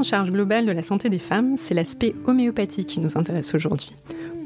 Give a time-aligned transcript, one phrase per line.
[0.00, 3.94] En charge globale de la santé des femmes, c'est l'aspect homéopathique qui nous intéresse aujourd'hui.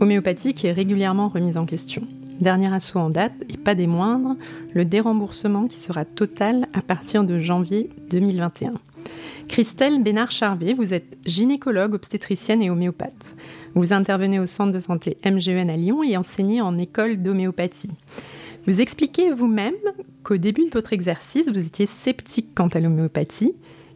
[0.00, 2.02] Homéopathie qui est régulièrement remise en question.
[2.40, 4.34] Dernier assaut en date, et pas des moindres,
[4.72, 8.74] le déremboursement qui sera total à partir de janvier 2021.
[9.46, 13.36] Christelle Bénard-Charvet, vous êtes gynécologue, obstétricienne et homéopathe.
[13.76, 17.90] Vous intervenez au centre de santé MGN à Lyon et enseignez en école d'homéopathie.
[18.66, 19.74] Vous expliquez vous-même
[20.24, 23.54] qu'au début de votre exercice, vous étiez sceptique quant à l'homéopathie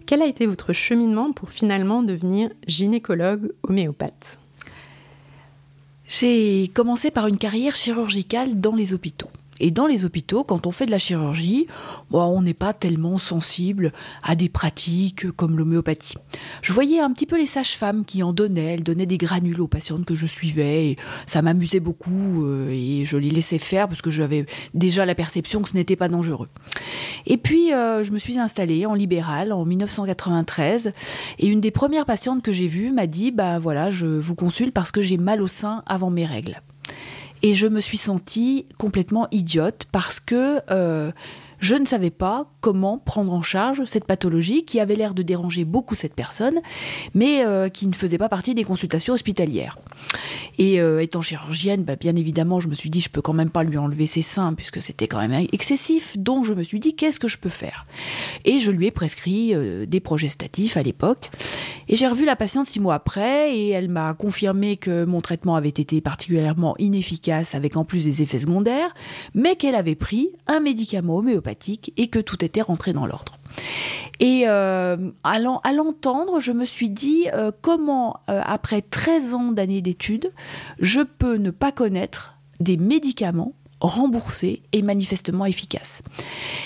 [0.09, 4.39] quel a été votre cheminement pour finalement devenir gynécologue homéopathe?
[6.07, 9.29] J'ai commencé par une carrière chirurgicale dans les hôpitaux.
[9.61, 11.67] Et dans les hôpitaux, quand on fait de la chirurgie,
[12.13, 13.93] on n'est pas tellement sensible
[14.23, 16.17] à des pratiques comme l'homéopathie.
[16.63, 19.69] Je voyais un petit peu les sages-femmes qui en donnaient, elles donnaient des granules aux
[19.69, 24.03] patientes que je suivais, et ça m'amusait beaucoup, euh, et je les laissais faire parce
[24.03, 26.49] que j'avais déjà la perception que ce n'était pas dangereux.
[27.27, 30.93] Et puis, euh, je me suis installée en libéral en 1993,
[31.39, 34.73] et une des premières patientes que j'ai vues m'a dit, bah voilà, je vous consulte
[34.73, 36.61] parce que j'ai mal au sein avant mes règles.
[37.43, 41.13] Et je me suis sentie complètement idiote parce que euh,
[41.61, 45.65] je ne savais pas comment prendre en charge cette pathologie qui avait l'air de déranger
[45.65, 46.61] beaucoup cette personne,
[47.15, 49.79] mais euh, qui ne faisait pas partie des consultations hospitalières.
[50.59, 53.51] Et euh, étant chirurgienne, bah, bien évidemment, je me suis dit, je peux quand même
[53.51, 56.17] pas lui enlever ses seins, puisque c'était quand même excessif.
[56.17, 57.87] Donc je me suis dit, qu'est-ce que je peux faire?
[58.45, 61.31] Et je lui ai prescrit euh, des progestatifs à l'époque.
[61.89, 65.57] Et j'ai revu la patiente six mois après, et elle m'a confirmé que mon traitement
[65.57, 68.95] avait été particulièrement inefficace, avec en plus des effets secondaires,
[69.35, 71.48] mais qu'elle avait pris un médicament homéopathique
[71.97, 73.39] et que tout était rentré dans l'ordre.
[74.21, 75.39] Et euh, à
[75.73, 80.33] l'entendre, je me suis dit euh, comment, euh, après 13 ans d'années d'études,
[80.81, 86.03] je peux ne pas connaître des médicaments remboursé et manifestement efficace.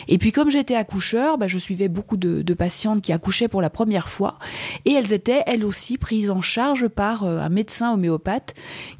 [0.09, 3.71] Et puis comme j'étais accoucheur, bah, je suivais beaucoup de, patientes qui accouchaient pour la
[3.71, 4.39] première fois
[4.85, 8.55] et elles étaient elles aussi prises en charge par euh, un médecin homéopathe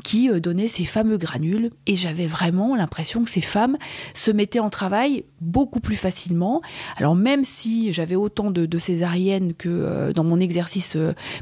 [0.05, 3.77] qui euh, donnait ces fameux granules et j'avais vraiment l'impression que ces femmes
[4.15, 6.63] se mettaient en travail beaucoup plus facilement.
[6.97, 10.97] Alors même si j'avais autant de, césariennes que euh, dans mon exercice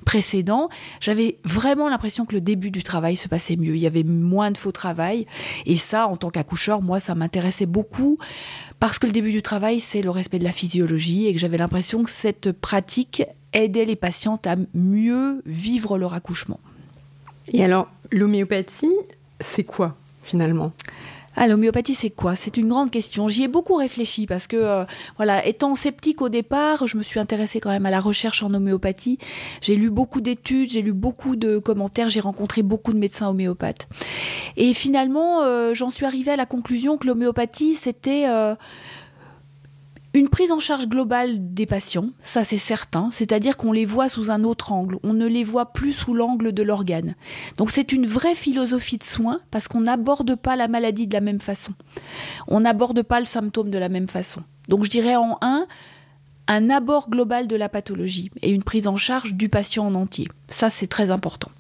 [0.04, 0.68] précédent,
[1.00, 3.76] j'avais vraiment l'impression que le début du travail se passait mieux.
[3.76, 5.26] Il y avait moins de faux travail
[5.64, 8.18] et ça en tant qu'accoucheur moi, ça m'intéressait beaucoup
[8.78, 11.58] parce que le début du travail, c'est le respect de la physiologie et que j'avais
[11.58, 13.22] l'impression que cette pratique
[13.52, 16.60] aidait les patientes à mieux vivre leur accouchement.
[17.52, 18.94] Et alors, l'homéopathie,
[19.40, 20.72] c'est quoi finalement?
[21.36, 22.34] Ah, l'homéopathie, c'est quoi?
[22.34, 23.28] C'est une grande question.
[23.28, 24.84] J'y ai beaucoup réfléchi parce que, euh,
[25.16, 28.52] voilà, étant sceptique au départ, je me suis intéressée quand même à la recherche en
[28.52, 29.18] homéopathie.
[29.60, 33.88] J'ai lu beaucoup d'études, j'ai lu beaucoup de commentaires, j'ai rencontré beaucoup de médecins homéopathes.
[34.56, 38.56] Et finalement, euh, j'en suis arrivée à la conclusion que l'homéopathie, c'était euh,
[40.12, 44.30] une prise en charge globale des patients, ça c'est certain, c'est-à-dire qu'on les voit sous
[44.30, 47.14] un autre angle, on ne les voit plus sous l'angle de l'organe.
[47.58, 51.20] Donc c'est une vraie philosophie de soins parce qu'on n'aborde pas la maladie de la
[51.20, 51.74] même façon.
[52.48, 54.42] On n'aborde pas le symptôme de la même façon.
[54.68, 55.66] Donc je dirais en un,
[56.48, 60.26] un abord global de la pathologie et une prise en charge du patient en entier.
[60.48, 61.50] Ça, c'est très important.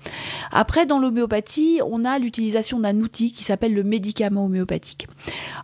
[0.50, 5.06] Après, dans l'homéopathie, on a l'utilisation d'un outil qui s'appelle le médicament homéopathique.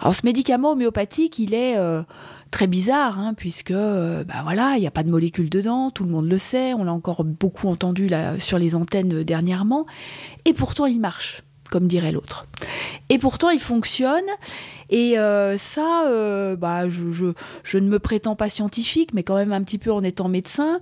[0.01, 1.77] Alors, ce médicament homéopathique, il est...
[1.77, 2.03] Euh,
[2.51, 6.05] très bizarre, hein, puisque euh, bah voilà, il n'y a pas de molécules dedans, tout
[6.05, 9.87] le monde le sait, on l'a encore beaucoup entendu là, sur les antennes dernièrement,
[10.45, 11.43] et pourtant il marche.
[11.71, 12.47] Comme dirait l'autre.
[13.09, 14.25] Et pourtant, il fonctionne.
[14.89, 17.33] Et euh, ça, euh, bah, je,
[17.75, 20.81] ne me prétends pas scientifique, mais quand même un petit peu en étant médecin,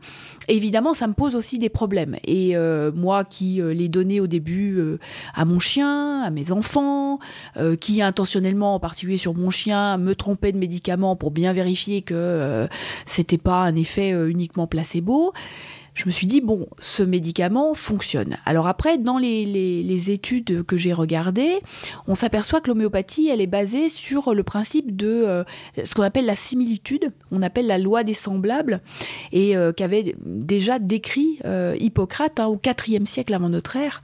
[0.48, 2.16] évidemment, ça me pose aussi des problèmes.
[2.24, 4.98] Et euh, moi qui l'ai donné au début
[5.34, 7.18] à mon chien, à mes enfants,
[7.80, 12.68] qui intentionnellement, en particulier sur mon chien, me trompait de médicaments pour bien vérifier que
[13.06, 15.32] c'était pas un effet uniquement placebo,
[15.94, 18.36] je me suis dit, bon, ce médicament fonctionne.
[18.44, 21.60] Alors après, dans les, les, études que j'ai regardées,
[22.08, 25.44] on s'aperçoit que l'homéopathie, elle est basée sur le principe de euh,
[25.82, 28.80] ce qu'on appelle la similitude, on appelle la loi des semblables,
[29.32, 34.02] et euh, qu'avait déjà décrit euh, Hippocrate hein, au IVe siècle avant notre ère,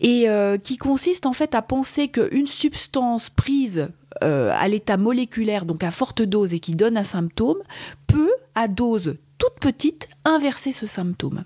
[0.00, 0.26] et
[0.62, 3.88] qui consiste en fait à penser qu'une substance prise
[4.20, 7.58] à l'état moléculaire, donc à forte dose et qui donne un symptôme,
[8.06, 11.44] peut, à dose toute petite inverser ce symptôme.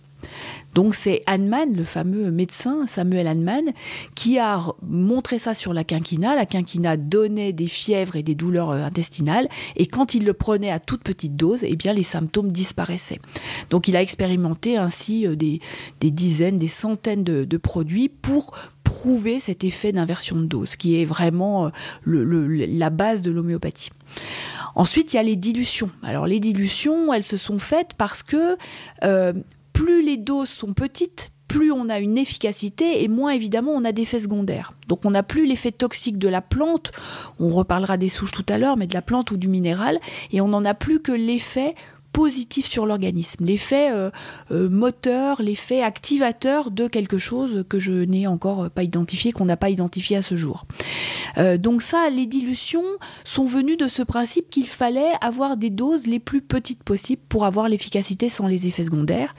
[0.75, 3.73] Donc c'est Hahnemann, le fameux médecin Samuel Hahnemann,
[4.15, 6.35] qui a montré ça sur la quinquina.
[6.35, 10.71] La quinquina donnait des fièvres et des douleurs euh, intestinales, et quand il le prenait
[10.71, 13.21] à toute petite dose, eh bien les symptômes disparaissaient.
[13.71, 15.61] Donc il a expérimenté ainsi euh, des,
[16.01, 21.67] dizaines, des centaines de, produits pour prouver cet effet d'inversion de dose, qui est vraiment
[21.67, 23.91] euh, la base de l'homéopathie.
[24.75, 25.91] Ensuite, il y a les dilutions.
[26.03, 28.57] Alors les dilutions, elles se sont faites parce que
[29.05, 29.33] euh,
[29.73, 33.93] plus les doses sont petites, plus on a une efficacité et moins évidemment on a
[33.93, 34.73] d'effets secondaires.
[34.89, 36.93] Donc on n'a plus l'effet toxique de la plante,
[37.39, 40.01] on reparlera des souches tout à l'heure, mais de la plante ou du minéral,
[40.33, 41.75] et on n'en a plus que l'effet
[42.13, 44.11] positif sur l'organisme, l'effet euh,
[44.51, 49.57] euh, moteur, l'effet activateur de quelque chose que je n'ai encore pas identifié, qu'on n'a
[49.57, 50.67] pas identifié à ce jour.
[51.39, 52.85] Euh, donc ça, les dilutions
[53.25, 57.47] sont venues de ce principe qu'il fallait avoir des doses les plus petites possibles pour
[57.47, 59.35] avoir l'efficacité sans les effets secondaires.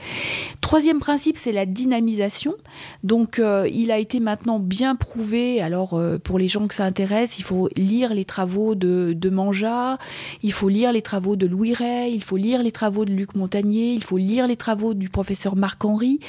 [0.62, 2.56] Troisième principe, c'est la dynamisation.
[3.04, 3.42] Donc
[3.72, 7.70] il a été maintenant bien prouvé, alors pour les gens que ça intéresse, il faut
[7.75, 9.98] lire les travaux de, de Manja,
[10.42, 13.36] il faut lire les travaux de Louis Ray, il faut lire les travaux de Luc
[13.36, 16.19] Montagnier, il faut lire les travaux du professeur Marc-Henri.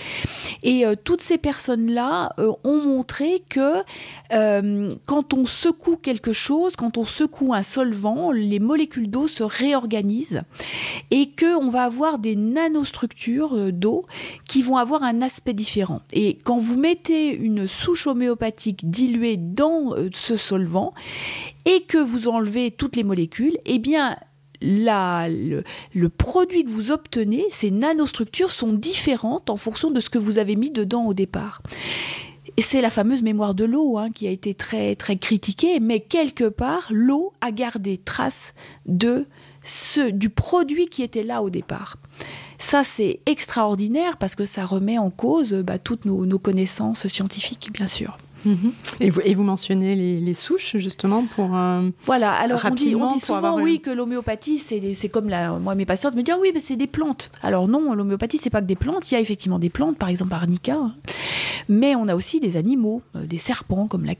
[0.62, 3.82] Et euh, toutes ces personnes-là euh, ont montré que
[4.32, 9.42] euh, quand on secoue quelque chose, quand on secoue un solvant, les molécules d'eau se
[9.42, 10.42] réorganisent
[11.10, 14.06] et qu'on va avoir des nanostructures d'eau
[14.48, 16.02] qui vont avoir un aspect différent.
[16.12, 20.94] Et quand vous mettez une souche homéopathique diluée dans ce solvant
[21.64, 24.16] et que vous enlevez toutes les molécules, eh bien,
[24.62, 25.62] le,
[26.08, 30.56] produit que vous obtenez, ces nanostructures sont différentes en fonction de ce que vous avez
[30.56, 31.62] mis dedans au départ.
[32.56, 36.00] Et c'est la fameuse mémoire de l'eau hein, qui a été très très critiquée, mais
[36.00, 38.54] quelque part, l'eau a gardé trace
[38.86, 39.26] de
[39.64, 41.96] ce, du produit qui était là au départ.
[42.58, 47.88] Ça, c'est extraordinaire parce que ça remet en cause bah, toutes nos connaissances scientifiques, bien
[47.88, 48.16] sûr.
[48.44, 48.72] Mhm.
[49.00, 53.06] Et, vous, et, vous, mentionnez les, souches justement pour euh, voilà alors on dit, on
[53.06, 56.50] dit souvent oui que l'homéopathie c'est comme la moi mes patientes me disent ah oui
[56.52, 57.30] mais c'est des plantes.
[57.42, 59.10] Alors non l'homéopathie c'est pas que des plantes.
[59.10, 60.94] Il y a effectivement des plantes par exemple arnica hein.
[61.68, 64.14] mais on a aussi des animaux euh, des serpents comme la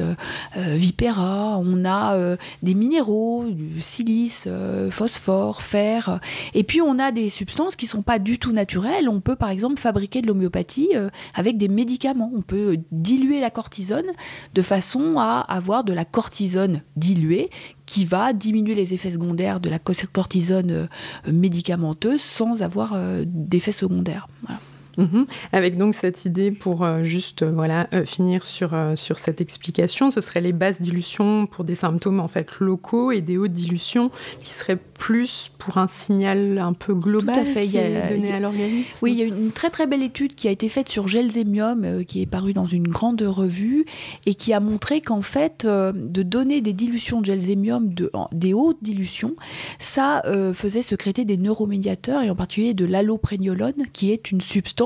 [0.00, 0.14] euh,
[0.56, 1.58] euh, vipera.
[1.58, 4.48] On a des minéraux du silice
[4.90, 6.20] phosphore fer.
[6.54, 9.08] Et puis on a des substances qui sont pas du tout naturelles.
[9.08, 10.90] On peut par exemple fabriquer de l'homéopathie
[11.34, 12.30] avec des médicaments.
[12.34, 14.10] On peut diluer la cortisone
[14.54, 17.48] de façon à avoir de la cortisone diluée
[17.86, 20.86] qui va diminuer les effets secondaires de la cortisone euh,
[21.32, 24.26] médicamenteuse sans avoir euh, d'effets secondaires.
[24.96, 25.26] Mhm.
[25.52, 30.10] Avec donc cette idée pour euh, juste euh, voilà euh, finir sur sur cette explication,
[30.10, 34.10] ce serait les basses dilutions pour des symptômes en fait locaux et des hautes dilutions
[34.40, 37.64] qui seraient plus pour un signal un peu global Tout à fait.
[37.66, 38.88] Qui est donné à l'organisme.
[39.02, 42.04] Oui, il y a une très très belle étude qui a été faite sur Gelzemium
[42.04, 43.86] qui est parue dans une grande revue
[44.26, 48.82] et qui a montré qu'en fait de donner des dilutions de Gelzemium de, des hautes
[48.82, 49.34] dilutions,
[49.78, 50.22] ça
[50.54, 54.83] faisait secréter des neuromédiateurs et en particulier de l'allopregnolone qui est une substance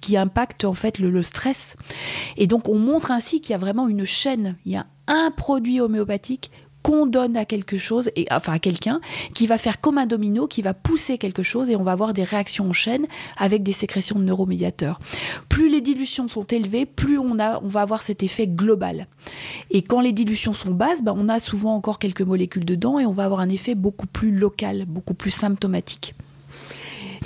[0.00, 1.76] qui impacte en fait le, stress.
[2.36, 5.30] Et donc on montre ainsi qu'il y a vraiment une chaîne, il y a un
[5.30, 6.50] produit homéopathique
[6.86, 9.00] qu'on donne à quelque chose, et, enfin à quelqu'un,
[9.34, 12.12] qui va faire comme un domino, qui va pousser quelque chose, et on va avoir
[12.12, 15.00] des réactions en chaîne avec des sécrétions de neuromédiateurs.
[15.48, 19.08] Plus les dilutions sont élevées, plus on, a, on va avoir cet effet global.
[19.72, 23.06] Et quand les dilutions sont basses, ben, on a souvent encore quelques molécules dedans, et
[23.06, 26.14] on va avoir un effet beaucoup plus local, beaucoup plus symptomatique.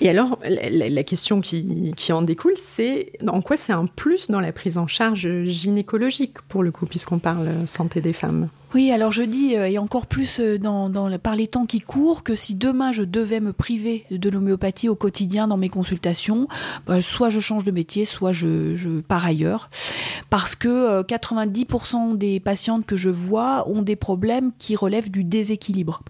[0.01, 4.53] Et alors, la, question qui, en découle, c'est en quoi c'est un plus dans la
[4.53, 8.49] prise en charge gynécologique, pour le coup, puisqu'on parle santé des femmes?
[8.73, 12.23] Oui, alors je dis, euh, et encore plus euh, dans, par les temps qui courent,
[12.23, 16.47] que si demain je devais me priver de l'homéopathie au quotidien dans mes consultations,
[16.87, 19.69] bah, soit je change de métier, soit je, je pars ailleurs.
[20.31, 25.25] Parce que 90% euh, des patientes que je vois ont des problèmes qui relèvent du
[25.25, 26.03] déséquilibre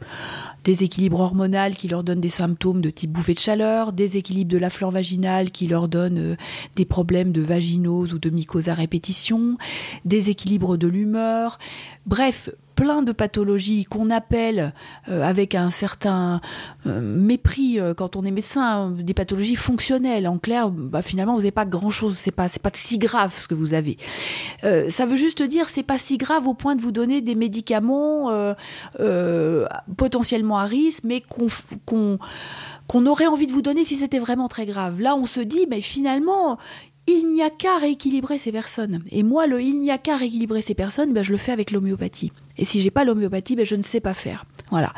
[0.64, 4.71] déséquilibre hormonal qui leur donne des symptômes de type bouffée de chaleur, déséquilibre de la
[4.71, 6.37] flore vaginale qui leur donne
[6.76, 9.57] des problèmes de vaginose ou de mycose à répétition,
[10.05, 11.59] déséquilibre de l'humeur,
[12.07, 12.50] bref,
[12.81, 14.73] plein de pathologies qu'on appelle
[15.11, 16.41] euh, avec un certain
[16.87, 20.27] euh, mépris euh, quand on est médecin des pathologies fonctionnelles.
[20.27, 22.17] En clair, bah, finalement, vous n'avez pas grand-chose.
[22.17, 23.99] C'est pas c'est pas si grave ce que vous avez.
[24.63, 28.31] ça veut juste dire c'est pas si grave au point de vous donner des médicaments
[29.97, 32.19] potentiellement à risque, mais qu'on
[32.91, 35.01] qu'on aurait envie de vous donner si c'était vraiment très grave.
[35.01, 36.59] Là, on se dit, mais finalement,
[37.11, 39.02] il n'y a qu'à rééquilibrer ces personnes.
[39.11, 41.71] Et moi, le il n'y a qu'à rééquilibrer ces personnes, ben, je le fais avec
[41.71, 42.33] l'homéopathie.
[42.59, 44.45] Et si j'ai pas l'homéopathie, ben, je ne sais pas faire.
[44.71, 44.93] Voilà.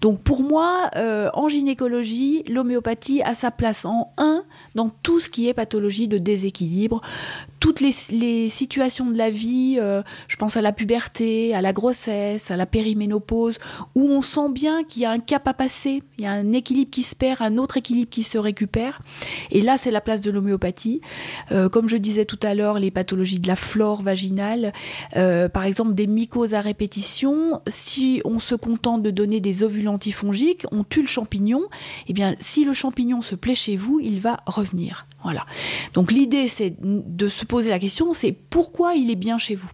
[0.00, 4.44] Donc pour moi, euh, en gynécologie, l'homéopathie a sa place en un
[4.74, 7.00] dans tout ce qui est pathologie de déséquilibre,
[7.66, 12.52] toutes les, situations de la vie, euh, je pense à la puberté, à la grossesse,
[12.52, 13.58] à la périménopause,
[13.96, 16.52] où on sent bien qu'il y a un cap à passer, il y a un
[16.52, 19.02] équilibre qui se perd, un autre équilibre qui se récupère.
[19.50, 21.00] Et là, c'est la place de l'homéopathie.
[21.50, 24.72] Euh, comme je disais tout à l'heure, les pathologies de la flore vaginale,
[25.12, 30.66] par exemple des mycoses à répétition, si on se contente de donner des ovules antifongiques,
[30.70, 34.20] on tue le champignon, et eh bien si le champignon se plaît chez vous, il
[34.20, 35.08] va revenir.
[35.26, 35.44] Voilà.
[35.92, 39.68] Donc l'idée, c'est de se poser la question, c'est pourquoi il est bien chez vous?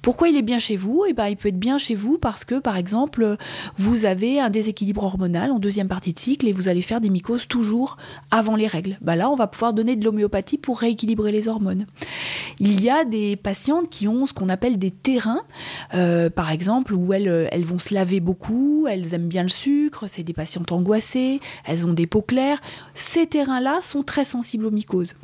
[0.00, 1.04] Pourquoi il est bien chez vous?
[1.08, 3.36] Eh ben, il peut être bien chez vous parce que, par exemple,
[3.76, 7.10] vous avez un déséquilibre hormonal en deuxième partie de cycle et vous allez faire des
[7.10, 7.96] mycoses toujours
[8.30, 8.98] avant les règles.
[9.00, 11.86] Bah là, on va pouvoir donner de l'homéopathie pour rééquilibrer les hormones.
[12.58, 15.42] Il y a des patientes qui ont ce qu'on appelle des terrains,
[15.94, 20.22] euh, par exemple, où elles, vont se laver beaucoup, elles aiment bien le sucre, c'est
[20.22, 22.60] des patientes angoissées, elles ont des peaux claires.
[22.94, 25.14] Ces terrains-là sont très sensibles aux mycoses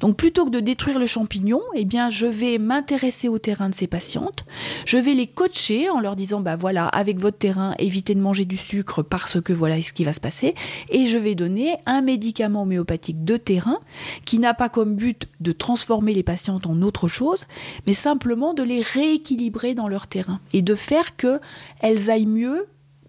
[0.00, 3.74] donc plutôt que de détruire le champignon, eh bien je vais m'intéresser au terrain de
[3.74, 4.44] ces patientes.
[4.84, 8.44] Je vais les coacher en leur disant bah voilà, avec votre terrain, évitez de manger
[8.44, 10.54] du sucre parce que voilà ce qui va se passer
[10.90, 13.78] et je vais donner un médicament homéopathique de terrain
[14.24, 17.46] qui n'a pas comme but de transformer les patientes en autre chose,
[17.86, 21.40] mais simplement de les rééquilibrer dans leur terrain et de faire que
[21.80, 22.66] elles aillent mieux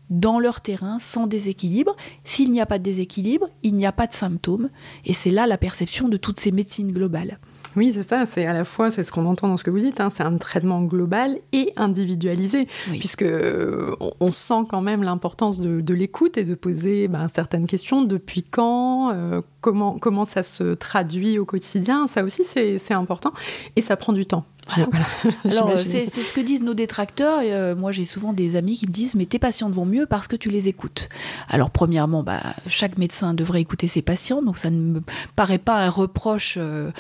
[0.10, 1.96] dans leur terrain sans déséquilibre.
[2.24, 4.70] S'il n'y a pas de déséquilibre, il n'y a pas de symptômes.
[5.06, 7.39] Et c'est là la perception de toutes ces médecines globales.
[7.75, 8.25] Oui, c'est ça.
[8.25, 10.23] C'est à la fois, c'est ce qu'on entend dans ce que vous dites, hein, c'est
[10.23, 16.43] un traitement global et individualisé, puisque euh, on, sent quand même l'importance de, l'écoute et
[16.43, 18.01] de poser ben, certaines questions.
[18.03, 23.33] Depuis quand euh, comment, comment ça se traduit au quotidien Ça aussi, c'est important.
[23.75, 24.45] Et ça prend du temps.
[25.45, 27.41] Alors, c'est ce que disent nos détracteurs.
[27.43, 30.27] Euh, moi, j'ai souvent des amis qui me disent Mais tes patientes vont mieux parce
[30.27, 31.09] que tu les écoutes.
[31.49, 35.01] Alors, premièrement, bah, chaque médecin devrait écouter ses patients, donc ça ne me
[35.35, 36.91] paraît pas un reproche euh,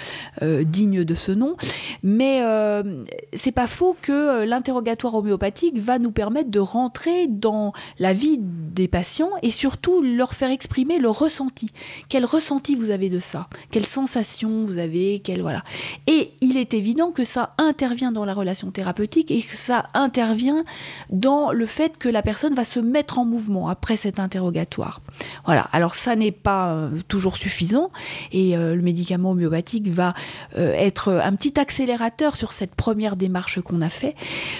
[0.41, 1.55] euh, digne de ce nom.
[2.03, 2.41] Mais
[3.33, 8.87] c'est pas faux que l'interrogatoire homéopathique va nous permettre de rentrer dans la vie des
[8.87, 11.71] patients et surtout leur faire exprimer le ressenti.
[12.07, 13.47] Quel ressenti vous avez de ça?
[13.71, 15.19] Quelle sensation vous avez?
[15.19, 15.63] Quelle, voilà.
[16.07, 20.63] Et il est évident que ça intervient dans la relation thérapeutique et que ça intervient
[21.09, 25.01] dans le fait que la personne va se mettre en mouvement après cet interrogatoire.
[25.45, 27.91] Voilà, alors ça n'est pas euh, toujours suffisant
[28.31, 30.13] et euh, le médicament homéopathique va
[30.57, 34.15] euh, être un petit accélérateur sur cette première démarche qu'on a fait,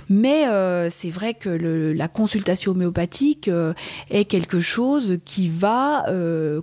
[0.10, 0.46] mais
[0.90, 3.50] c'est vrai que la consultation homéopathique
[4.10, 6.06] est quelque chose qui va,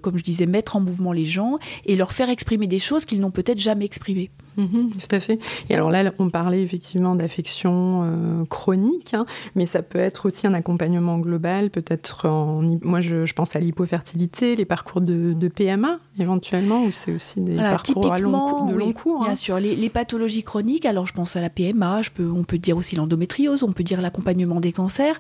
[0.03, 3.21] comme je disais, mettre en mouvement les gens et leur faire exprimer des choses qu'ils
[3.21, 4.31] n'ont peut-être jamais exprimées.
[4.57, 5.39] Mhm, tout à fait.
[5.69, 10.47] Et alors là, on parlait effectivement d'affection euh, chronique, hein, mais ça peut être aussi
[10.47, 12.63] un accompagnement global, peut-être en...
[12.83, 18.13] Moi, je, pense à l'hypofertilité, les parcours de, PMA, éventuellement, ou c'est aussi des parcours
[18.13, 19.21] à long, de long cours.
[19.21, 19.37] Bien hein.
[19.37, 22.77] sûr, les, pathologies chroniques, alors je pense à la PMA, je peux, on peut dire
[22.77, 25.19] aussi l'endométriose, on peut dire l'accompagnement des cancers.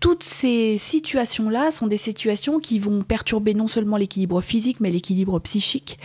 [0.00, 5.38] Toutes ces situations-là sont des situations qui vont perturber non seulement l'équilibre physique, mais l'équilibre
[5.40, 5.98] psychique,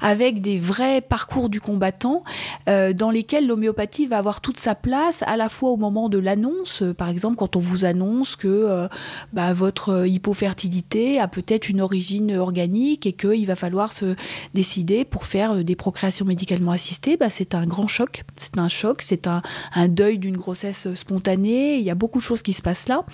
[0.00, 2.22] avec des vrais parcours du combattant
[2.68, 6.18] euh, dans lesquels l'homéopathie va avoir toute sa place, à la fois au moment de
[6.18, 8.88] l'annonce, euh, par exemple quand on vous annonce que euh,
[9.32, 14.14] bah, votre hypofertilité a peut-être une origine organique et qu'il va falloir se
[14.54, 18.24] décider pour faire euh, des procréations médicalement assistées, bah, c'est un grand choc.
[18.36, 19.42] C'est un choc, c'est un,
[19.88, 21.76] deuil d'une grossesse spontanée.
[21.78, 23.04] Il y a beaucoup de choses qui se passent là.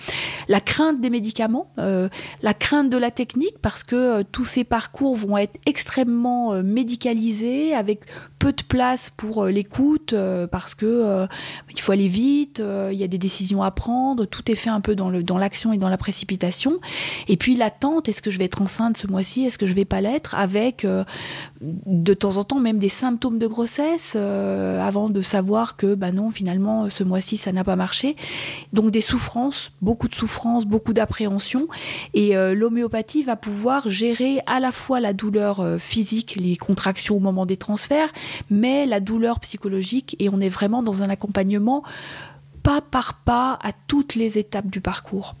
[0.47, 2.09] La crainte des médicaments, euh,
[2.41, 7.73] la crainte de la technique, parce que euh, tous ces parcours vont être extrêmement médicalisés,
[7.73, 8.01] avec
[8.39, 10.13] peu de place pour l'écoute,
[10.51, 11.27] parce que
[11.71, 14.81] il faut aller vite, il y a des décisions à prendre, tout est fait un
[14.81, 16.79] peu dans l'action et dans la précipitation.
[17.27, 19.85] Et puis l'attente, est-ce que je vais être enceinte ce mois-ci, est-ce que je vais
[19.85, 20.85] pas l'être, avec
[21.61, 26.11] de temps en temps même des symptômes de grossesse euh, avant de savoir que bah
[26.11, 28.15] non finalement ce mois-ci ça n'a pas marché
[28.73, 31.67] donc des souffrances beaucoup de souffrances beaucoup d'appréhension
[32.13, 37.17] et euh, l'homéopathie va pouvoir gérer à la fois la douleur euh, physique les contractions
[37.17, 38.11] au moment des transferts
[38.49, 41.83] mais la douleur psychologique et on est vraiment dans un accompagnement
[42.63, 45.35] pas par pas à toutes les étapes du parcours.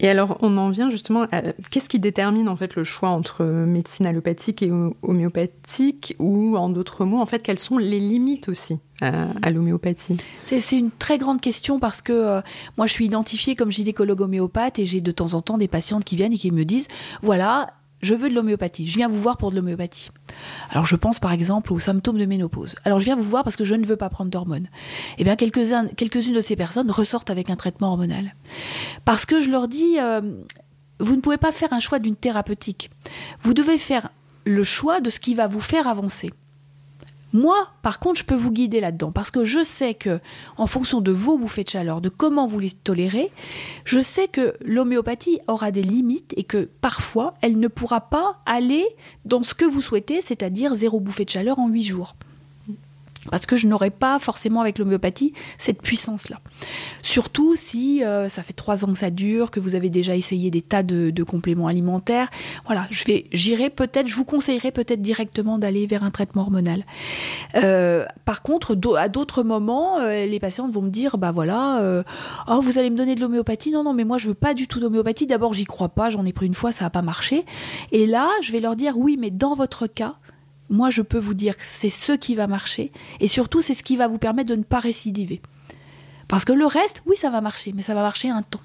[0.00, 3.44] Et alors, on en vient justement à qu'est-ce qui détermine en fait le choix entre
[3.44, 4.70] médecine allopathique et
[5.02, 10.16] homéopathique, ou en d'autres mots, en fait, quelles sont les limites aussi à, l'homéopathie?
[10.44, 12.40] C'est une très grande question parce que euh,
[12.76, 16.04] moi, je suis identifiée comme gynécologue homéopathe et j'ai de temps en temps des patientes
[16.04, 16.88] qui viennent et qui me disent
[17.22, 20.10] voilà, je veux de l'homéopathie, je viens vous voir pour de l'homéopathie.
[20.70, 22.76] Alors je pense par exemple aux symptômes de ménopause.
[22.84, 24.68] Alors je viens vous voir parce que je ne veux pas prendre d'hormones.
[25.18, 28.34] Eh bien quelques-unes de ces personnes ressortent avec un traitement hormonal.
[29.04, 30.20] Parce que je leur dis, euh,
[31.00, 32.90] vous ne pouvez pas faire un choix d'une thérapeutique.
[33.40, 34.10] Vous devez faire
[34.44, 36.30] le choix de ce qui va vous faire avancer.
[37.34, 40.20] Moi, par contre, je peux vous guider là-dedans parce que je sais que,
[40.56, 43.32] en fonction de vos bouffées de chaleur, de comment vous les tolérez,
[43.84, 48.86] je sais que l'homéopathie aura des limites et que parfois, elle ne pourra pas aller
[49.24, 52.14] dans ce que vous souhaitez, c'est-à-dire zéro bouffée de chaleur en huit jours
[53.30, 56.40] parce que je n'aurais pas forcément avec l'homéopathie cette puissance-là.
[57.02, 60.50] Surtout si euh, ça fait trois ans que ça dure, que vous avez déjà essayé
[60.50, 62.28] des tas de, compléments alimentaires.
[62.66, 66.84] Voilà, je vais, j'irai peut-être, je vous conseillerais peut-être directement d'aller vers un traitement hormonal.
[67.56, 72.02] Euh, par contre, à d'autres moments, euh, les patientes vont me dire, bah voilà,
[72.48, 73.70] oh vous allez me donner de l'homéopathie.
[73.70, 75.26] Non, non, mais moi je veux pas du tout d'homéopathie.
[75.26, 76.10] D'abord, j'y crois pas.
[76.10, 77.44] J'en ai pris une fois, ça n'a pas marché.
[77.92, 80.16] Et là, je vais leur dire, oui, mais dans votre cas,
[80.70, 83.82] moi je peux vous dire que c'est ce qui va marcher et surtout c'est ce
[83.82, 85.40] qui va vous permettre de ne pas récidiver.
[86.28, 88.60] Parce que le reste, oui, ça va marcher, mais ça va marcher un temps.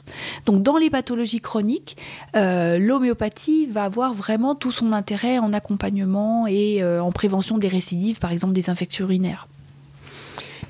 [0.45, 1.97] Donc dans les pathologies chroniques,
[2.35, 7.67] euh, l'homéopathie va avoir vraiment tout son intérêt en accompagnement et euh, en prévention des
[7.67, 9.47] récidives, par exemple des infections urinaires.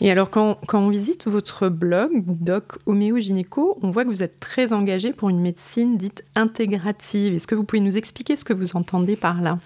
[0.02, 4.24] Et alors, quand, quand, on visite votre blog, Doc Homéo Gynéco, on voit que vous
[4.24, 7.34] êtes très engagé pour une médecine dite intégrative.
[7.34, 9.60] Est-ce que vous pouvez nous expliquer ce que vous entendez par là?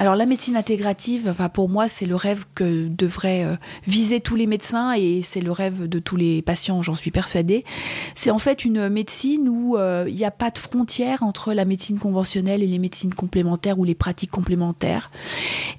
[0.00, 4.34] Alors la médecine intégrative, enfin pour moi, c'est le rêve que devraient euh, viser tous
[4.34, 7.66] les médecins et c'est le rêve de tous les patients, j'en suis persuadée.
[8.14, 11.66] C'est en fait une médecine où euh, il n'y a pas de frontière entre la
[11.66, 15.10] médecine conventionnelle et les médecines complémentaires ou les pratiques complémentaires.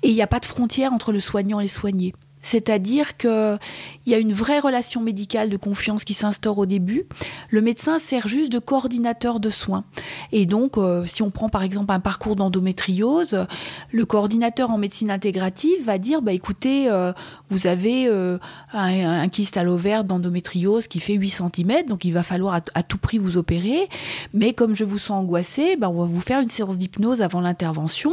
[0.03, 2.13] Et il n'y a pas de frontière entre le soignant et le soigné.
[2.41, 3.59] C'est-à-dire qu'il
[4.07, 7.05] y a une vraie relation médicale de confiance qui s'instaure au début.
[7.49, 9.83] Le médecin sert juste de coordinateur de soins.
[10.31, 13.45] Et donc, euh, si on prend par exemple un parcours d'endométriose,
[13.91, 17.13] le coordinateur en médecine intégrative va dire, bah, écoutez, euh,
[17.49, 18.37] vous avez euh,
[18.73, 22.97] un, kyste à l'ovaire d'endométriose qui fait 8 cm, donc il va falloir à, tout
[22.97, 23.87] prix vous opérer.
[24.33, 27.41] Mais comme je vous sens angoissé, bah, on va vous faire une séance d'hypnose avant
[27.41, 28.11] l'intervention.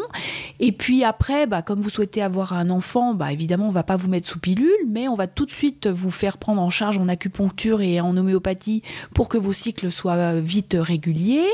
[0.61, 3.97] Et puis après, bah, comme vous souhaitez avoir un enfant, bah, évidemment, on va pas
[3.97, 6.99] vous mettre sous pilule, mais on va tout de suite vous faire prendre en charge
[6.99, 8.83] en acupuncture et en homéopathie
[9.15, 11.49] pour que vos cycles soient vite réguliers.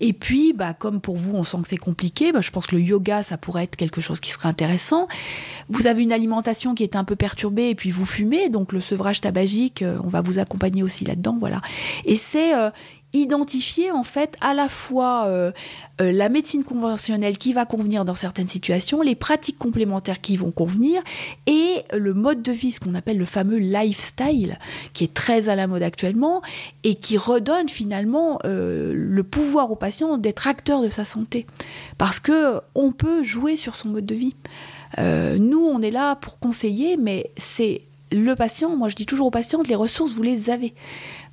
[0.00, 2.76] Et puis, bah, comme pour vous, on sent que c'est compliqué, bah, je pense que
[2.76, 5.08] le yoga, ça pourrait être quelque chose qui serait intéressant.
[5.68, 8.80] Vous avez une alimentation qui est un peu perturbée et puis vous fumez, donc le
[8.80, 11.60] sevrage tabagique, euh, on va vous accompagner aussi là-dedans, voilà.
[12.04, 12.70] Et c'est euh,
[13.14, 15.50] identifier en fait à la fois euh,
[16.00, 20.50] euh, la médecine conventionnelle qui va convenir dans certaines situations, les pratiques complémentaires qui vont
[20.50, 21.02] convenir
[21.46, 24.58] et le mode de vie, ce qu'on appelle le fameux lifestyle,
[24.92, 26.42] qui est très à la mode actuellement
[26.84, 31.46] et qui redonne finalement euh, le pouvoir au patient d'être acteur de sa santé,
[31.96, 34.36] parce que on peut jouer sur son mode de vie.
[34.98, 38.76] nous, on est là pour conseiller, mais c'est le patient.
[38.76, 40.74] Moi, je dis toujours aux patients, les ressources, vous les avez.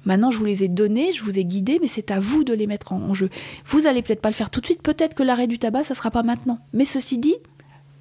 [0.05, 2.53] Maintenant, je vous les ai données, je vous ai guidés, mais c'est à vous de
[2.53, 3.29] les mettre en jeu.
[3.65, 5.95] Vous allez peut-être pas le faire tout de suite, peut-être que l'arrêt du tabac, ça
[5.95, 6.59] sera pas maintenant.
[6.73, 7.35] Mais ceci dit,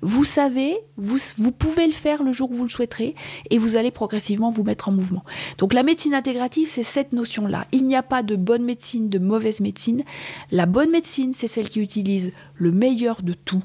[0.05, 3.15] vous savez, vous, vous, pouvez le faire le jour où vous le souhaiterez
[3.49, 5.25] et vous allez progressivement vous mettre en mouvement.
[5.57, 7.67] Donc la médecine intégrative, c'est cette notion-là.
[7.73, 10.05] Il n'y a pas de bonne médecine, de mauvaise médecine.
[10.51, 13.63] La bonne médecine, c'est celle qui utilise le meilleur de tout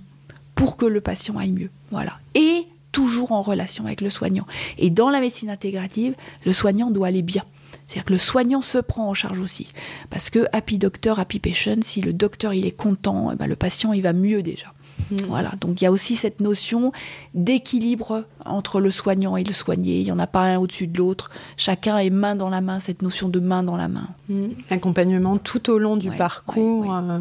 [0.55, 1.71] pour que le patient aille mieux.
[1.91, 2.19] Voilà.
[2.35, 4.45] Et toujours en relation avec le soignant.
[4.77, 7.43] Et dans la médecine intégrative, le soignant doit aller bien.
[7.87, 9.67] C'est-à-dire que le soignant se prend en charge aussi.
[10.09, 13.55] Parce que happy doctor, happy patient, si le docteur il est content, eh ben, le
[13.55, 14.73] patient il va mieux déjà.
[15.11, 15.17] Mm.
[15.27, 15.53] Voilà.
[15.59, 16.91] Donc il y a aussi cette notion
[17.33, 19.99] d'équilibre entre le soignant et le soigné.
[19.99, 21.29] Il n'y en a pas un au-dessus de l'autre.
[21.57, 24.07] Chacun est main dans la main, cette notion de main dans la main.
[24.27, 24.47] Mm.
[24.69, 26.93] Accompagnement tout au long du parcours.
[26.93, 27.19] Euh,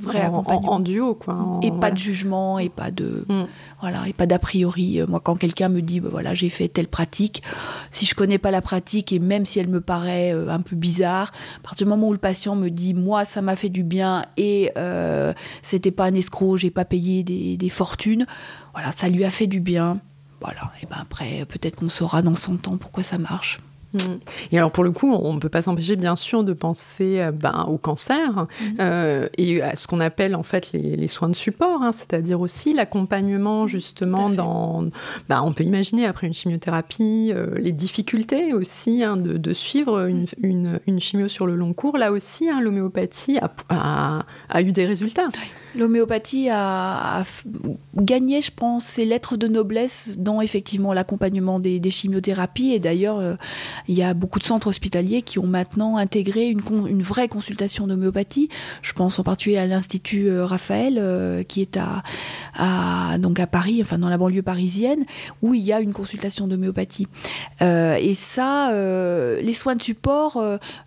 [0.00, 0.72] vrai accompagnement.
[0.72, 1.60] En, duo, quoi.
[1.62, 3.24] et pas de jugement, et pas de.
[3.28, 3.44] Mm.
[3.80, 5.00] Voilà, et pas d'a priori.
[5.08, 7.42] Moi, quand quelqu'un me dit, bah, voilà, j'ai fait telle pratique,
[7.90, 10.76] si je connais pas la pratique, et même si elle me paraît euh, un peu
[10.76, 13.82] bizarre, à partir du moment où le patient me dit, moi, ça m'a fait du
[13.82, 15.32] bien, et euh,
[15.62, 18.26] c'était pas un escroc, j'ai pas payé des, des fortunes,
[18.74, 20.00] voilà, ça lui a fait du bien
[20.42, 23.60] voilà, et ben après, peut-être qu'on saura dans 100 ans pourquoi ça marche.
[24.50, 27.30] Et alors pour le coup, on ne peut pas s'empêcher bien sûr de penser euh,
[27.30, 28.64] ben, au cancer mm.
[28.80, 32.72] euh, et à ce qu'on appelle en fait les, soins de support, hein, c'est-à-dire aussi
[32.72, 34.84] l'accompagnement justement dans...
[35.28, 40.26] Ben, on peut imaginer après une chimiothérapie euh, les difficultés aussi hein, de, suivre une,
[40.86, 41.98] une, chimio sur le long cours.
[41.98, 45.28] Là aussi, hein, l'homéopathie a, a, eu des résultats.
[45.74, 47.24] L'homéopathie a,
[47.96, 52.72] gagné, je pense, ses lettres de noblesse dans effectivement l'accompagnement des, chimiothérapies.
[52.72, 53.34] Et d'ailleurs, euh,
[53.88, 58.48] il y a beaucoup de centres hospitaliers qui ont maintenant intégré une, vraie consultation d'homéopathie.
[58.82, 62.02] Je pense en particulier à l'Institut euh, Raphaël, euh, qui est à,
[62.54, 65.04] à, donc à Paris, enfin dans la banlieue parisienne,
[65.40, 67.08] où il y a une consultation d'homéopathie.
[67.60, 68.72] et ça,
[69.40, 70.42] les soins de support,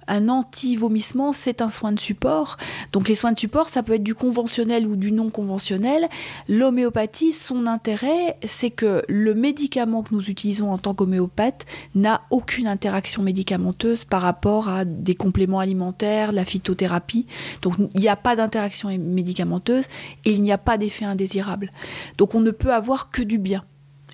[0.07, 2.57] un anti-vomissement, c'est un soin de support.
[2.93, 6.09] Donc les soins de support, ça peut être du conventionnel ou du non conventionnel,
[6.49, 12.67] l'homéopathie, son intérêt, c'est que le médicament que nous utilisons en tant qu'homéopathe n'a aucune
[12.67, 17.27] interaction médicamenteuse par rapport à des compléments alimentaires, la phytothérapie.
[17.61, 19.85] Donc il n'y a pas d'interaction médicamenteuse
[20.25, 21.71] et il n'y a pas d'effet indésirable.
[22.17, 23.63] Donc on ne peut avoir que du bien.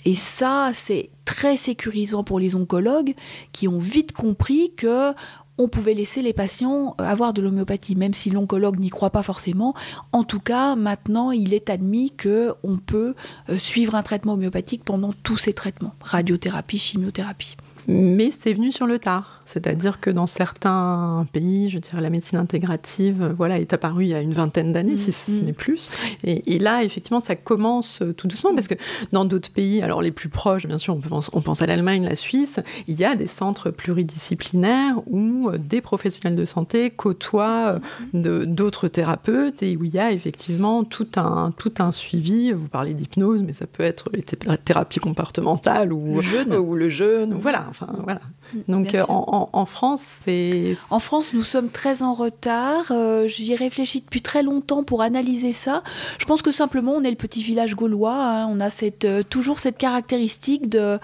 [0.06, 3.14] Et ça, c'est très sécurisant pour les oncologues
[3.52, 5.14] qui ont vite compris que
[5.58, 9.24] on pouvait laisser les patients euh, avoir de l'homéopathie, même si l'oncologue n'y croit pas
[9.24, 9.74] forcément.
[10.12, 13.16] En tout cas, maintenant, il est admis que on peut
[13.50, 17.58] euh, suivre un traitement homéopathique pendant tous ces traitements, radiothérapie, chimiothérapie.
[17.88, 19.41] Mais c'est venu sur le tard.
[19.52, 24.14] C'est-à-dire que dans certains pays, je dirais la médecine intégrative, voilà, est apparue il y
[24.14, 25.44] a une vingtaine d'années, si ce mm-hmm.
[25.44, 25.92] n'est plus.
[26.24, 28.76] Et, là, effectivement, ça commence tout doucement parce que
[29.12, 32.06] dans d'autres pays, alors les plus proches, bien sûr, on pense, on pense à l'Allemagne,
[32.06, 37.80] la Suisse, il y a des centres pluridisciplinaires où euh, des professionnels de santé côtoient
[38.14, 42.52] euh, d'autres thérapeutes et où il y a effectivement tout un, tout un suivi.
[42.52, 44.24] Vous parlez d'hypnose, mais ça peut être les
[44.58, 46.54] thérapies comportementales ou le jeûne.
[46.56, 47.38] Ou le jeûne.
[47.42, 48.22] Voilà, enfin, voilà.
[48.68, 50.76] Donc euh, en, France, c'est...
[50.90, 52.92] En France, nous sommes très en retard.
[52.92, 55.84] Euh, j'y réfléchis depuis très longtemps pour analyser ça.
[56.18, 58.16] Je pense que simplement, on est le petit village gaulois.
[58.16, 58.48] Hein.
[58.48, 61.00] On a cette, euh, toujours cette caractéristique de,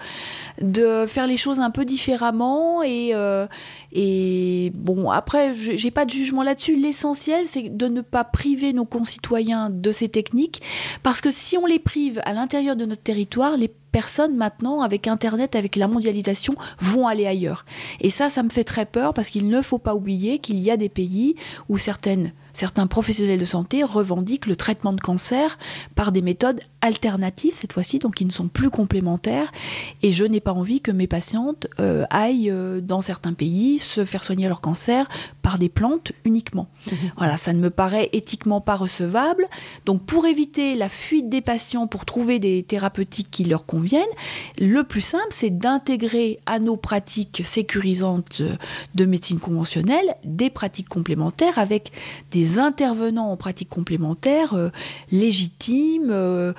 [0.60, 2.82] de faire les choses un peu différemment.
[2.82, 3.14] Et,
[3.92, 6.76] et bon, après, j'ai pas de jugement là-dessus.
[6.76, 10.62] L'essentiel, c'est de ne pas priver nos concitoyens de ces techniques.
[11.02, 15.08] Parce que si on les prive à l'intérieur de notre territoire, les personnes maintenant, avec
[15.08, 17.64] Internet, avec la mondialisation, vont aller ailleurs.
[18.00, 20.70] Et ça, ça me fait très peur parce qu'il ne faut pas oublier qu'il y
[20.70, 21.36] a des pays
[21.68, 25.58] où Certains professionnels de santé revendiquent le traitement de cancer
[25.94, 29.52] par des méthodes alternatives, cette fois-ci, donc qui ne sont plus complémentaires.
[30.02, 34.04] Et je n'ai pas envie que mes patientes euh, aillent euh, dans certains pays se
[34.04, 35.08] faire soigner leur cancer
[35.42, 36.68] par des plantes uniquement.
[36.90, 36.96] Mhm.
[37.16, 39.46] Voilà, ça ne me paraît éthiquement pas recevable.
[39.86, 44.02] Donc pour éviter la fuite des patients, pour trouver des thérapeutiques qui leur conviennent,
[44.58, 48.42] le plus simple, c'est d'intégrer à nos pratiques sécurisantes
[48.94, 51.92] de médecine conventionnelle des pratiques complémentaires avec
[52.30, 54.70] des intervenants en pratique complémentaire euh,
[55.10, 56.52] légitimes, euh,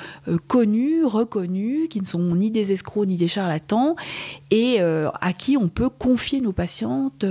[0.47, 3.95] connus, reconnus, qui ne sont ni des escrocs ni des charlatans,
[4.51, 7.25] et à qui on peut confier nos patientes.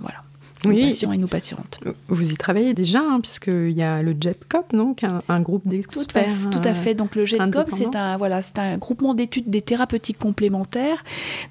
[0.00, 0.25] voilà
[0.68, 0.88] oui.
[0.88, 1.80] patients et nos patientes.
[2.08, 6.26] Vous y travaillez déjà, hein, puisqu'il y a le JetCop, donc un, groupe d'experts.
[6.50, 6.94] Tout, à fait.
[6.94, 11.04] Donc le JetCop, c'est un, voilà, c'est un groupement d'études des thérapeutiques complémentaires,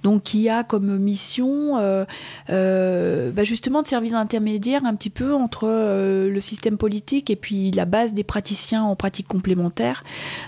[0.03, 2.05] donc qui a comme mission euh,
[2.49, 7.35] euh, bah, justement de servir d'intermédiaire un petit peu entre euh, le système politique et
[7.35, 10.03] puis la base des praticiens en pratique complémentaire.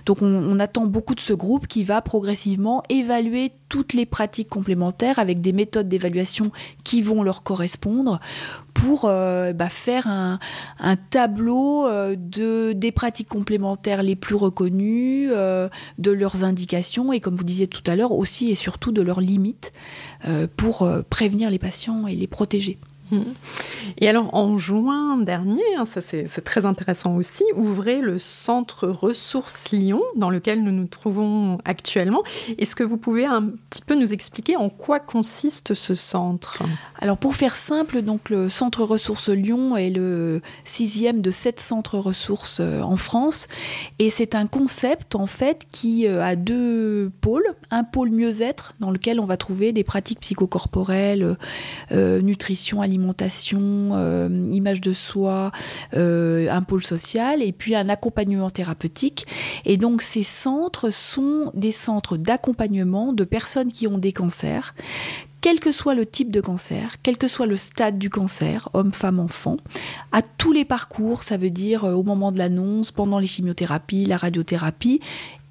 [0.06, 4.50] Donc on, on attend beaucoup de ce groupe qui va progressivement évaluer toutes les pratiques
[4.50, 6.52] complémentaires avec des méthodes d'évaluation
[6.84, 8.20] qui vont leur correspondre
[8.74, 10.40] pour euh, bah, faire un,
[11.10, 15.68] tableau euh, de, des pratiques complémentaires les plus reconnues, euh,
[15.98, 19.22] de leurs indications et comme vous disiez tout à l'heure aussi et surtout de leurs
[19.22, 19.74] limites
[20.56, 22.78] pour prévenir les patients et les protéger.
[23.12, 23.22] Mmh.
[24.00, 29.72] Et alors, en juin dernier, hein, ça c'est très intéressant aussi, ouvrez le centre ressources
[29.72, 32.24] Lyon, dans lequel nous nous trouvons actuellement.
[32.58, 36.64] Est-ce que vous pouvez un petit peu nous expliquer en quoi consiste ce centre?
[37.00, 41.98] Alors, pour faire simple, donc le centre ressources Lyon est le sixième de sept centres
[41.98, 43.48] ressources euh, en France.
[44.00, 47.46] Et c'est un concept, en fait, qui euh, a deux pôles.
[47.72, 51.38] Un pôle mieux-être, dans lequel on va trouver des pratiques psychocorporelles,
[51.92, 52.97] euh, nutrition, alimentation,
[53.94, 55.52] euh, image de soi,
[55.96, 59.26] euh, un pôle social et puis un accompagnement thérapeutique.
[59.66, 64.74] Et donc ces centres sont des centres d'accompagnement de personnes qui ont des cancers
[65.42, 68.92] quel que soit le type de cancer, quel que soit le stade du cancer, homme,
[68.92, 69.58] femme, enfant,
[70.12, 74.06] à tous les parcours, ça veut dire euh, au moment de l'annonce, pendant les chimiothérapies,
[74.06, 75.00] la radiothérapie,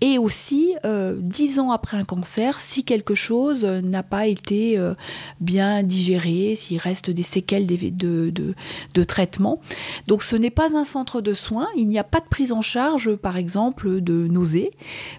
[0.00, 4.94] et aussi euh, dix ans après un cancer, si quelque chose n'a pas été euh,
[5.40, 9.60] bien digéré, s'il reste des séquelles de, traitement.
[10.06, 12.60] Donc ce n'est pas un centre de soins, il n'y a pas de prise en
[12.60, 14.72] charge, par exemple, de nausées,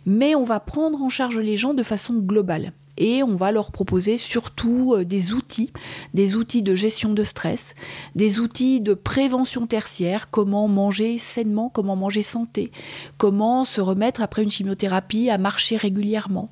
[0.06, 3.72] mais on va prendre en charge les gens de façon globale et on va leur
[3.72, 5.72] proposer surtout euh, des outils,
[6.14, 7.76] des outils de gestion de stress,
[8.16, 12.72] des outils de prévention tertiaire, comment manger sainement, comment manger santé,
[13.18, 16.50] comment se remettre après une chimiothérapie à marcher régulièrement,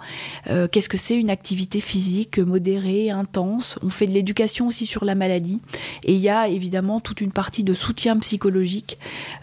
[0.49, 5.05] euh, qu'est-ce que c'est une activité physique modérée, intense, on fait de l'éducation aussi sur
[5.05, 5.59] la maladie
[6.03, 8.99] et il y a évidemment toute une partie de soutien psychologique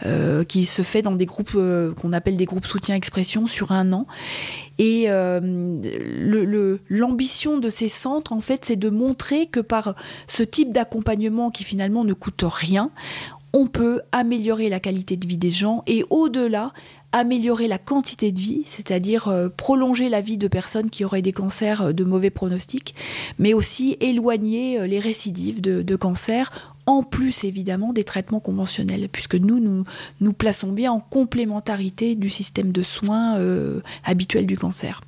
[0.06, 1.52] euh, qui se fait dans des groupes
[2.00, 4.06] qu'on appelle des groupes soutien expression sur un an
[4.78, 9.94] et le l'ambition de ces centres, en fait, c'est de montrer que par
[10.26, 12.90] ce type d'accompagnement qui finalement ne coûte rien,
[13.52, 16.72] on peut améliorer la qualité de vie des gens et au-delà
[17.12, 21.32] améliorer la quantité de vie, c'est-à-dire euh, prolonger la vie de personnes qui auraient des
[21.32, 22.94] cancers euh, de mauvais pronostics,
[23.38, 29.08] mais aussi éloigner euh, les récidives de, de cancer, en plus évidemment des traitements conventionnels,
[29.10, 29.84] puisque nous, nous
[30.20, 33.38] nous plaçons bien en complémentarité du système de soins
[34.04, 35.00] habituel du cancer.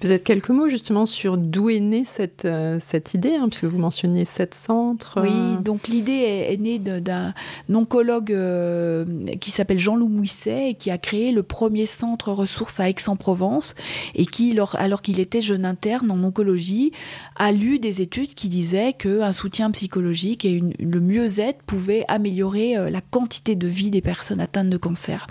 [0.00, 3.78] Peut-être quelques mots justement sur d'où est née cette, euh, cette idée, hein, puisque vous
[3.78, 5.18] mentionniez sept centres.
[5.22, 5.56] Oui, euh.
[5.56, 7.34] donc l'idée est, née d'un
[7.72, 9.04] oncologue euh,
[9.40, 13.74] qui s'appelle Jean-Loup Mouisset et qui a créé le premier centre ressources à Aix-en-Provence
[14.14, 16.92] et qui, alors qu'il était jeune interne en oncologie,
[17.36, 23.00] a lu des études qui disaient qu'un soutien psychologique et le mieux-être pouvaient améliorer la
[23.00, 25.26] quantité de vie des personnes atteintes de cancer.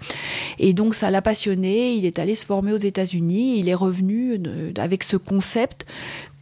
[0.58, 3.99] Et donc ça l'a passionné, il est allé se former aux États-Unis, il est revenu
[4.78, 5.86] avec ce concept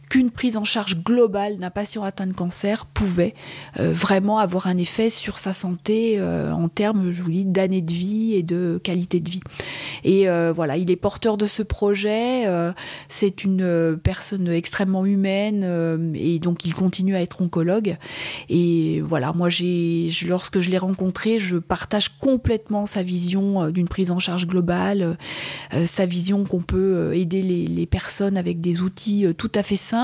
[0.08, 3.34] qu'une prise en charge globale d'un patient atteint de cancer pouvait
[3.78, 7.82] euh, vraiment avoir un effet sur sa santé euh, en termes, je vous dis, d'années
[7.82, 9.40] de vie et de qualité de vie.
[10.04, 12.44] Et euh, voilà, il est porteur de ce projet.
[13.08, 17.96] c'est une personne extrêmement humaine et donc il continue à être oncologue.
[18.48, 24.10] Et voilà, moi, j'ai, lorsque je l'ai rencontré, je partage complètement sa vision d'une prise
[24.10, 25.18] en charge globale,
[25.86, 29.97] sa vision qu'on peut aider les, les, personnes avec des outils tout à fait simples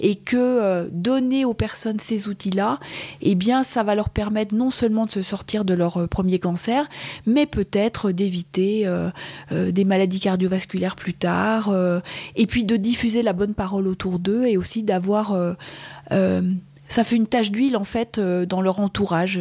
[0.00, 2.78] et que euh, donner aux personnes ces outils-là,
[3.20, 6.38] eh bien, ça va leur permettre non seulement de se sortir de leur euh, premier
[6.38, 6.88] cancer,
[7.26, 9.10] mais peut-être d'éviter euh,
[9.50, 11.72] des maladies cardiovasculaires plus tard,
[12.36, 15.36] et puis de diffuser la bonne parole autour d'eux et aussi d'avoir
[16.88, 19.40] ça fait une tache d'huile en fait dans leur entourage.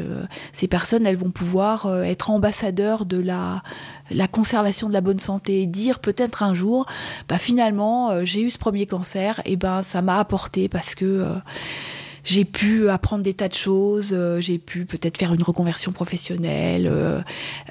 [0.54, 3.64] ces personnes, elles vont pouvoir être ambassadeurs de la
[4.12, 6.86] la conservation de la bonne santé, dire peut-être un jour,
[7.28, 11.06] bah finalement euh, j'ai eu ce premier cancer, et ben ça m'a apporté parce que
[11.06, 11.36] euh,
[12.28, 16.92] j'ai pu apprendre des tas de choses, euh, j'ai pu peut-être faire une reconversion professionnelle,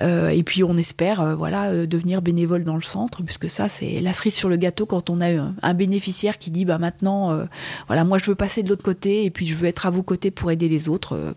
[0.01, 4.35] et puis on espère voilà devenir bénévole dans le centre, puisque ça c'est la cerise
[4.35, 7.47] sur le gâteau quand on a un, un bénéficiaire qui dit bah maintenant
[7.87, 10.03] voilà moi je veux passer de l'autre côté et puis je veux être à vos
[10.03, 11.35] côtés pour aider les autres,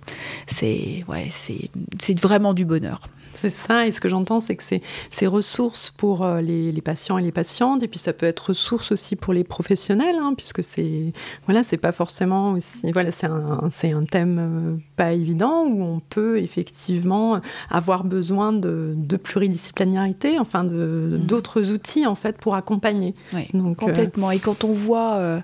[0.48, 3.02] c'est ouais c'est c'est vraiment du bonheur.
[3.40, 7.22] C'est ça, et ce que j'entends, c'est que c'est ressources pour euh, les, patients et
[7.22, 11.14] les patientes, et puis ça peut être ressources aussi pour les professionnels, hein, puisque c'est
[11.46, 16.02] voilà, c'est pas forcément aussi voilà, c'est un, un thème euh, pas évident où on
[16.02, 21.26] peut effectivement avoir besoin de, de pluridisciplinarité, enfin de mmh.
[21.26, 23.16] d'autres outils en fait pour accompagner.
[23.34, 24.32] Oui, Donc, euh, complètement.
[24.32, 25.42] Et quand on voit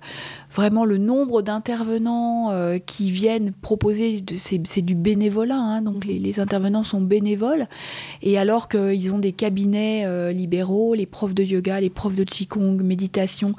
[0.55, 6.83] vraiment le nombre d'intervenants euh, qui viennent proposer, c'est du bénévolat, hein, donc les, intervenants
[6.83, 7.67] sont bénévoles,
[8.21, 12.23] et alors qu'ils ont des cabinets euh, libéraux, les profs de yoga, les profs de
[12.23, 13.53] qigong, méditation,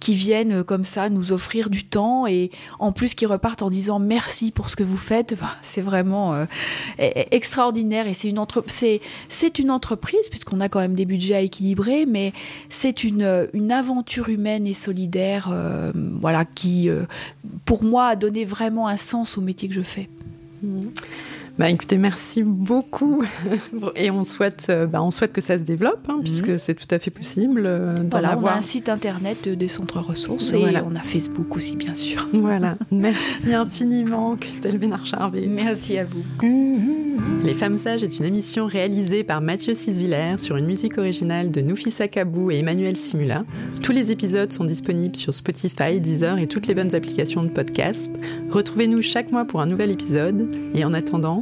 [0.00, 3.70] qui viennent euh, comme ça nous offrir du temps, et en plus qui repartent en
[3.70, 6.46] disant merci pour ce que vous faites, bah, c'est vraiment e-,
[7.00, 11.34] e-, extraordinaire, et c'est une, entre c'est une entreprise, puisqu'on a quand même des budgets
[11.34, 12.32] à équilibrer, mais
[12.68, 15.52] c'est une, une aventure humaine et solidaire,
[16.20, 16.88] voilà, qui,
[17.64, 20.08] pour moi, a donné vraiment un sens au métier que je fais.
[20.62, 20.88] Mmh.
[21.58, 23.24] Bah, écoutez, merci beaucoup.
[23.96, 26.22] Et on souhaite, euh, bah, on souhaite que ça se développe, hein, mhm.
[26.22, 27.64] puisque c'est tout à fait possible.
[27.66, 31.76] Euh, voilà, on a un site internet des centres ressources et on a Facebook aussi,
[31.76, 32.28] bien sûr.
[32.42, 32.76] Voilà.
[32.90, 35.46] Merci infiniment, Christelle Bénard-Charvet.
[35.46, 36.24] Merci à vous.
[37.44, 41.60] Les Femmes Sages est une émission réalisée par Mathieu Sisviller sur une musique originale de
[41.60, 43.44] Noufissa Kabou et Emmanuel Simula.
[43.82, 48.10] Tous les épisodes sont disponibles sur Spotify, Deezer et toutes les bonnes applications de podcast.
[48.50, 50.48] Retrouvez-nous chaque mois pour un nouvel épisode.
[50.74, 51.41] Et en attendant,